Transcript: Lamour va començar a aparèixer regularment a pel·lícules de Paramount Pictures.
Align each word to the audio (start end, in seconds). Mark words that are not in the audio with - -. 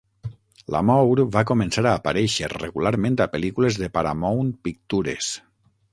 Lamour 0.75 1.21
va 1.35 1.43
començar 1.51 1.83
a 1.89 1.93
aparèixer 2.01 2.49
regularment 2.55 3.21
a 3.27 3.31
pel·lícules 3.35 3.81
de 3.83 3.91
Paramount 3.99 4.51
Pictures. 4.69 5.33